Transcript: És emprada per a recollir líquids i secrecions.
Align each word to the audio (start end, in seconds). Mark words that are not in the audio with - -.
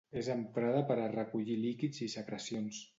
És 0.19 0.29
emprada 0.35 0.79
per 0.93 0.97
a 1.03 1.11
recollir 1.13 1.59
líquids 1.67 2.05
i 2.09 2.13
secrecions. 2.19 2.87